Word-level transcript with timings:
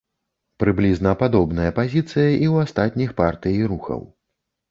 Прыблізна 0.61 1.11
падобная 1.23 1.71
пазіцыя 1.79 2.25
і 2.29 2.45
ў 2.53 2.55
астатніх 2.67 3.09
партый 3.19 3.53
і 3.61 3.71
рухаў. 3.75 4.01